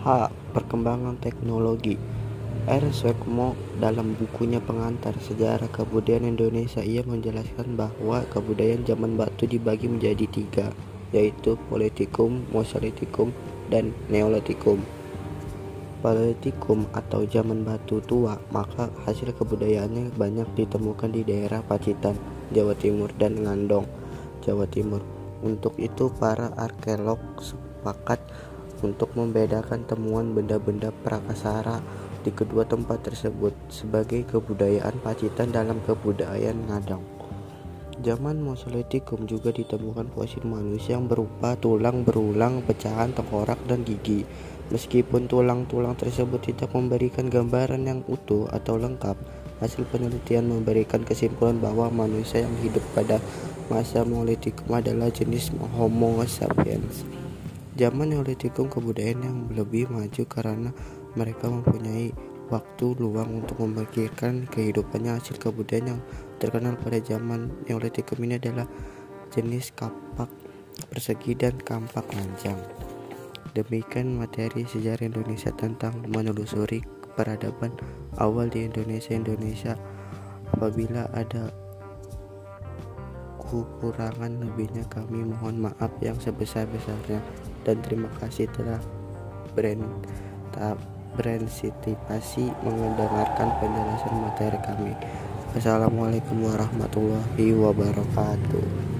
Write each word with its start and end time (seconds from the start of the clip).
H. 0.00 0.32
Perkembangan 0.56 1.20
teknologi 1.20 2.00
Ernest 2.64 3.04
Swetmo 3.04 3.52
dalam 3.76 4.16
bukunya 4.16 4.56
Pengantar 4.56 5.12
Sejarah 5.20 5.68
Kebudayaan 5.68 6.24
Indonesia 6.24 6.80
ia 6.80 7.04
menjelaskan 7.04 7.76
bahwa 7.76 8.24
kebudayaan 8.32 8.88
zaman 8.88 9.20
batu 9.20 9.44
dibagi 9.44 9.92
menjadi 9.92 10.24
tiga 10.24 10.72
yaitu 11.12 11.60
Politikum, 11.68 12.48
Mesolitikum, 12.48 13.28
dan 13.68 13.92
Neolitikum. 14.08 14.80
Paleolitikum 16.00 16.88
atau 16.96 17.28
zaman 17.28 17.60
batu 17.60 18.00
tua 18.00 18.40
maka 18.56 18.88
hasil 19.04 19.36
kebudayaannya 19.36 20.16
banyak 20.16 20.48
ditemukan 20.56 21.12
di 21.12 21.28
daerah 21.28 21.60
Pacitan, 21.60 22.16
Jawa 22.56 22.72
Timur 22.72 23.12
dan 23.20 23.36
Ngandong, 23.36 23.84
Jawa 24.40 24.64
Timur. 24.64 25.04
Untuk 25.44 25.76
itu 25.76 26.08
para 26.16 26.56
arkeolog 26.56 27.20
sepakat 27.44 28.20
untuk 28.82 29.12
membedakan 29.16 29.84
temuan 29.86 30.32
benda-benda 30.32 30.90
prakasara 31.04 31.80
di 32.20 32.32
kedua 32.32 32.68
tempat 32.68 33.00
tersebut 33.08 33.56
sebagai 33.72 34.28
kebudayaan 34.28 35.00
Pacitan 35.00 35.48
dalam 35.48 35.80
kebudayaan 35.84 36.68
Ngandong. 36.68 37.04
Zaman 38.00 38.40
Mesolitikum 38.40 39.28
juga 39.28 39.52
ditemukan 39.52 40.08
fosil 40.16 40.40
manusia 40.48 40.96
yang 40.96 41.04
berupa 41.04 41.52
tulang 41.60 42.00
berulang, 42.00 42.64
pecahan 42.64 43.12
tengkorak, 43.12 43.60
dan 43.68 43.84
gigi. 43.84 44.24
Meskipun 44.72 45.28
tulang-tulang 45.28 45.98
tersebut 46.00 46.40
tidak 46.40 46.72
memberikan 46.72 47.28
gambaran 47.28 47.84
yang 47.84 48.00
utuh 48.08 48.48
atau 48.48 48.80
lengkap, 48.80 49.20
hasil 49.60 49.84
penelitian 49.92 50.48
memberikan 50.48 51.04
kesimpulan 51.04 51.60
bahwa 51.60 51.92
manusia 51.92 52.40
yang 52.40 52.56
hidup 52.64 52.80
pada 52.96 53.20
masa 53.68 54.00
Neolitikum 54.00 54.72
adalah 54.72 55.12
jenis 55.12 55.52
Homo 55.76 56.24
sapiens. 56.24 57.04
Zaman 57.80 58.12
Neolitikum 58.12 58.68
kebudayaan 58.68 59.24
yang 59.24 59.38
lebih 59.56 59.88
maju 59.88 60.28
karena 60.28 60.68
mereka 61.16 61.48
mempunyai 61.48 62.12
waktu 62.52 62.92
luang 63.00 63.40
untuk 63.40 63.56
memikirkan 63.64 64.44
kehidupannya 64.52 65.16
hasil 65.16 65.40
kebudayaan 65.40 65.96
yang 65.96 66.00
terkenal 66.36 66.76
pada 66.76 67.00
zaman 67.00 67.48
Neolitikum 67.64 68.20
ini 68.20 68.36
adalah 68.36 68.68
jenis 69.32 69.72
kapak 69.72 70.28
persegi 70.92 71.32
dan 71.32 71.56
kampak 71.56 72.04
lancang. 72.12 72.60
Demikian 73.56 74.12
materi 74.20 74.68
sejarah 74.68 75.08
Indonesia 75.08 75.48
tentang 75.56 76.04
menelusuri 76.04 76.84
peradaban 77.16 77.72
awal 78.20 78.52
di 78.52 78.68
Indonesia 78.68 79.16
Indonesia. 79.16 79.72
Apabila 80.52 81.08
ada 81.16 81.48
kekurangan 83.40 84.44
lebihnya 84.44 84.84
kami 84.92 85.24
mohon 85.24 85.64
maaf 85.64 85.90
yang 86.04 86.20
sebesar-besarnya 86.20 87.24
dan 87.64 87.80
terima 87.84 88.08
kasih 88.20 88.48
telah 88.52 88.80
brand 89.52 89.84
berensitipasi 91.18 92.48
mendengarkan 92.64 93.48
penjelasan 93.58 94.14
materi 94.22 94.58
kami. 94.62 94.94
Assalamualaikum 95.58 96.46
warahmatullahi 96.46 97.50
wabarakatuh 97.58 98.99